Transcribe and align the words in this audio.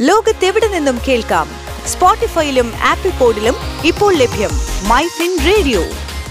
ലോകത്തെവിടെ 0.00 0.68
നിന്നും 0.68 0.98
കേൾക്കാം? 1.08 1.48
സ്പോട്ടിഫൈയിലും 1.86 2.72
ആപ്പിൾ 2.84 3.10
പോഡിലും 3.10 3.54
ഇപ്പോൾ 3.84 4.14
ലഭ്യം 4.14 4.50
മൈ 4.88 5.06
ഫിൻ 5.06 5.38
റേഡിയോ. 5.46 5.82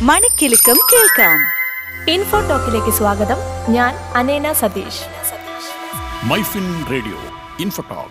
മണിക്കെലക്കം 0.01 0.78
കേൾക്കാം. 0.93 1.40
ഇൻഫോ 2.11 2.40
ടോക്കിലേക്ക് 2.40 2.98
സ്വാഗതം. 2.98 3.35
ഞാൻ 3.69 3.95
Aneena 3.95 4.53
Satheesh. 4.53 5.01
Myfin 6.24 6.85
radio 6.92 7.17
info talk. 7.59 8.09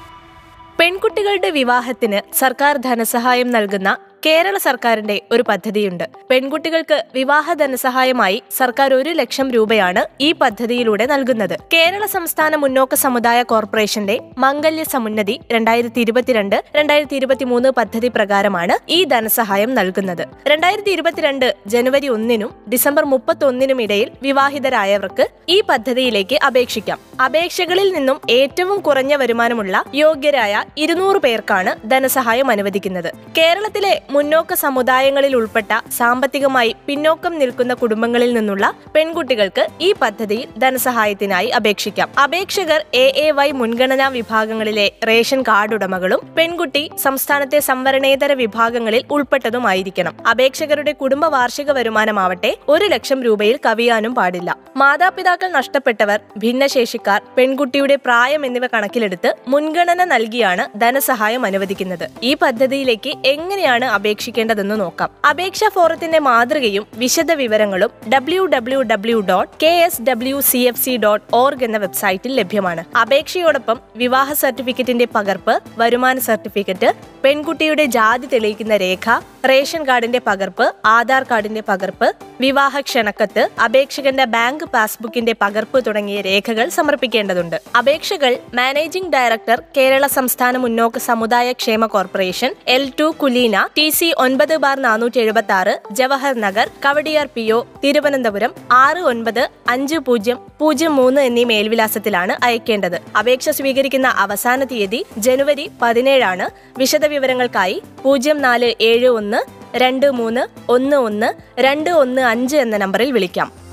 പെൺകുട്ടികളുടെ 0.79 1.51
വിവാഹത്തിന് 1.51 2.35
സർക്കാർ 2.35 2.77
ധനസഹായം 2.77 3.51
നൽകുന്ന 3.51 3.97
കേരള 4.27 4.56
സർക്കാരിന്റെ 4.58 5.17
ഒരു 5.33 5.42
പദ്ധതിയുണ്ട്. 5.49 6.04
പെൺകുട്ടികൾക്ക് 6.31 6.97
വിവാഹ 7.15 7.53
ധനസഹായമായി 7.53 8.42
സർക്കാർ 8.56 8.91
ഒരു 8.95 9.10
ലക്ഷം 9.10 9.51
രൂപയാണ് 9.51 10.03
ഈ 10.21 10.33
പദ്ധതിയിലൂടെ 10.33 11.06
നൽകുന്നത്. 11.06 11.54
കേരള 11.72 12.06
സംസ്ഥാന 12.06 12.56
മുന്നോക്ക 12.56 12.95
സമുദായ 12.95 13.42
കോർപ്പറേഷന്റെ 13.42 14.17
മംഗല്യ 14.38 14.85
സമുന്നതി 14.95 15.41
രണ്ടായിരത്തി 15.53 16.01
ഇരുപത്തിരണ്ട് 16.01 16.56
രണ്ടായിരത്തി 16.77 17.16
ഇരുപത്തിമൂന്ന് 17.16 17.70
പദ്ധതി 17.70 18.09
പ്രകാരമാണ് 18.09 18.77
ഈ 18.88 19.05
ധനസഹായം 19.05 19.70
നൽകുന്നത്. 19.74 20.24
രണ്ടായിരത്തി 20.47 20.91
ഇരുപത്തിരണ്ട് 20.91 21.47
ജനുവരി 21.66 22.08
ഒന്നിനും 22.08 22.50
ഡിസംബർ 22.72 23.05
മുപ്പത്തി 23.05 23.47
ഒന്നിനും 23.47 23.83
ഇടയിൽ 23.83 24.11
വിവാഹിതരായവർക്ക് 24.22 25.27
ഈ 25.48 25.61
പദ്ധതിയിലേക്ക് 25.70 26.38
അപേക്ഷിക്കാം. 26.47 26.98
അപേക്ഷകളിൽ 27.24 27.88
നിന്നും 27.92 28.20
ഏറ്റവും 28.30 28.80
കുറഞ്ഞ 28.80 29.14
വരുമാനമുള്ള 29.16 29.84
യോഗ്യരായ 29.95 30.64
ഇരുന്നൂറ് 30.77 31.16
പേർക്കാണ് 31.16 31.72
ധനസഹായം 31.91 32.50
അനുവദിക്കുന്നത്. 32.50 33.11
കേരളത്തിലെ 33.38 33.95
മുന്നോക്ക 34.16 34.55
സമുദായങ്ങളിൽ 34.65 35.33
ഉൾപ്പെട്ട 35.38 35.73
സാമ്പത്തികമായി 35.98 36.70
പിന്നോക്കം 36.87 37.33
നിൽക്കുന്ന 37.41 37.73
കുടുംബങ്ങളിൽ 37.80 38.30
നിന്നുള്ള 38.37 38.65
പെൺകുട്ടികൾക്ക് 38.95 39.65
ഈ 39.87 39.89
പദ്ധതിയിൽ 40.02 40.48
ധനസഹായത്തിനായി 40.62 41.48
അപേക്ഷിക്കാം. 41.59 42.09
അപേക്ഷകർ 42.25 42.80
എ 43.02 43.05
എ 43.25 43.27
വൈ 43.39 43.48
മുൻഗണനാ 43.61 44.06
വിഭാഗങ്ങളിലെ 44.16 44.87
റേഷൻ 45.09 45.41
കാർഡ് 45.48 45.75
ഉടമകളും 45.77 46.20
പെൺകുട്ടി 46.39 46.84
സംസ്ഥാനത്തെ 47.05 47.59
സംവരണേതര 47.69 48.33
വിഭാഗങ്ങളിൽ 48.42 49.02
ഉൾപ്പെട്ടതുമായിരിക്കണം. 49.16 50.14
അപേക്ഷകരുടെ 50.33 50.92
കുടുംബ 51.03 51.25
വാർഷിക 51.36 51.70
വരുമാനമാവട്ടെ 51.78 52.53
ഒരു 52.75 52.89
ലക്ഷം 52.95 53.20
രൂപയിൽ 53.27 53.58
കവിയാനും 53.67 54.14
പാടില്ല. 54.20 54.51
മാതാപിതാക്കൾ 54.83 55.51
നഷ്ടപ്പെട്ടവർ 55.58 56.19
ഭിന്നശേഷിക്കാർ 56.45 57.20
പെൺകുട്ടിയുടെ 57.36 57.98
പ്രായം 58.06 58.42
എന്നിവ 58.47 58.67
കണക്കിലെടുത്ത് 58.77 59.33
മുൻഗണന 59.55 60.01
നൽകിയാണ് 60.14 60.67
ധനസഹായം 60.84 61.45
അനുവദിക്കുന്നത്. 61.51 62.06
ഈ 62.30 62.34
പദ്ധതിയിലേക്ക് 62.45 63.12
എങ്ങനെയാണ് 63.34 63.86
അപേക്ഷിക്കേണ്ടതെന്ന് 63.97 64.77
നോക്കാം. 64.80 65.11
അപേക്ഷാ 65.30 65.69
ഫോറത്തിന്റെ 65.69 66.19
മാതൃകയും 66.28 66.86
വിശദ 66.94 67.33
വിവരങ്ങളും 67.42 67.91
W 68.14 68.47
W 68.47 68.83
W 68.83 69.20
dot 69.20 69.52
K 69.62 69.72
S 69.86 70.02
W 70.02 70.41
C 70.50 70.58
F 70.70 70.83
C 70.84 70.97
dot 70.97 71.27
org 71.34 71.64
എന്ന 71.64 71.77
വെബ്സൈറ്റിൽ 71.77 72.34
ലഭ്യമാണ്. 72.41 72.84
അപേക്ഷയോടൊപ്പം 72.98 73.80
വിവാഹ 73.97 74.33
സർട്ടിഫിക്കറ്റിന്റെ 74.33 75.08
പകർപ്പ് 75.14 75.62
വരുമാന 75.78 76.19
സർട്ടിഫിക്കറ്റ് 76.19 76.91
പെൺകുട്ടിയുടെ 77.24 77.84
ജാതി 77.84 78.27
തെളിയിക്കുന്ന 78.27 78.77
രേഖ 78.77 79.06
റേഷൻ 79.48 79.83
കാർഡിന്റെ 79.89 80.20
പകർപ്പ് 80.27 80.67
ആധാർ 80.84 81.22
കാർഡിന്റെ 81.22 81.62
പകർപ്പ് 81.69 82.08
വിവാഹ 82.41 82.80
ക്ഷണക്കത്ത് 82.80 83.42
അപേക്ഷകന്റെ 83.64 84.24
ബാങ്ക് 84.24 84.64
പാസ്ബുക്കിന്റെ 84.64 85.34
പകർപ്പ് 85.41 85.78
തുടങ്ങിയ 85.86 86.20
രേഖകൾ 86.20 86.67
സമർപ്പിക്കേണ്ടതുണ്ട്. 86.69 87.56
അപേക്ഷകൾ 87.78 88.33
മാനേജിംഗ് 88.55 89.12
ഡയറക്ടർ 89.12 89.62
കേരള 89.77 90.06
സംസ്ഥാന 90.06 90.56
മുന്നോക്ക 90.56 90.98
സമുദായ 90.98 91.52
ക്ഷേമ 91.52 91.86
corporation 91.86 92.55
L 92.69 92.84
two 93.00 93.08
Kuleena 93.22 93.56
T 93.77 93.86
C 93.91 94.15
ഒൻപത് 94.19 94.56
ബാർ 94.56 94.81
നാനൂറ്റി 94.81 95.19
എഴുപത്തി 95.19 95.53
ആറ് 95.53 95.81
ജവഹർ 95.92 96.41
നഗർ 96.41 96.70
കവടിയാർ 96.84 97.29
പി 97.34 97.51
ഒ 97.51 97.65
തിരുവനന്തപുരം 97.84 98.55
ആറ് 98.73 98.98
ഒൻപത് 98.98 99.51
അഞ്ച് 99.69 99.97
പൂജ്യം 99.97 100.39
പൂജ്യം 100.61 100.97
മൂന്ന് 100.97 101.20
എന്നീ 101.20 101.45
മേൽവിലാസത്തിലാണ് 101.45 102.45
അയക്കേണ്ടത്. 102.45 103.03
അപേക്ഷ 103.19 103.48
സ്വീകരിക്കുന്ന 103.48 104.09
അവസാന 104.09 104.64
തീയതി 104.64 105.07
ജനുവരി 105.19 105.70
പതിനേഴാണ്. 105.83 106.51
വിശദവിവരങ്ങൾക്കായി 106.79 107.83
പൂജ്യം 108.05 108.42
നാല് 108.42 108.75
ഏഴ് 108.81 109.09
ഒന്ന് 109.09 109.67
രണ്ട് 109.77 110.11
മൂന്ന് 110.11 110.73
ഒന്ന് 110.73 110.97
ഒന്ന് 110.97 111.61
രണ്ട് 111.61 111.91
ഒന്ന് 111.91 112.23
അഞ്ച് 112.23 112.57
എന്ന 112.57 112.77
നമ്പറിൽ 112.77 113.12
വിളിക്കാം. 113.12 113.67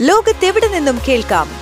ലോകത്തെവിടെ 0.00 0.68
നിന്നും 0.68 1.00
കേൾക്കാം? 1.08 1.61